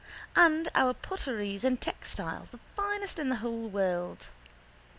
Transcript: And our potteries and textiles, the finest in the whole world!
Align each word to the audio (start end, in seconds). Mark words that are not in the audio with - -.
And 0.35 0.67
our 0.73 0.95
potteries 0.95 1.63
and 1.63 1.79
textiles, 1.79 2.49
the 2.49 2.59
finest 2.75 3.19
in 3.19 3.29
the 3.29 3.35
whole 3.35 3.69
world! 3.69 4.29